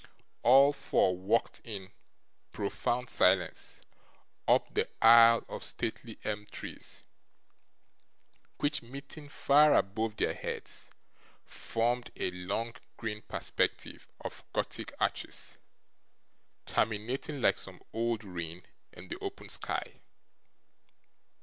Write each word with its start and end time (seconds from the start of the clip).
All 0.41 0.73
four 0.73 1.15
walked 1.15 1.61
in 1.63 1.91
profound 2.51 3.07
silence 3.11 3.83
up 4.47 4.73
the 4.73 4.89
aisle 4.99 5.45
of 5.47 5.63
stately 5.63 6.17
elm 6.23 6.47
trees, 6.47 7.03
which, 8.57 8.81
meeting 8.81 9.29
far 9.29 9.75
above 9.75 10.17
their 10.17 10.33
heads, 10.33 10.89
formed 11.45 12.09
a 12.15 12.31
long 12.31 12.73
green 12.97 13.21
perspective 13.21 14.07
of 14.19 14.43
Gothic 14.53 14.91
arches, 14.99 15.57
terminating, 16.65 17.39
like 17.39 17.59
some 17.59 17.79
old 17.93 18.23
ruin, 18.23 18.63
in 18.93 19.07
the 19.09 19.19
open 19.19 19.49
sky. 19.49 20.01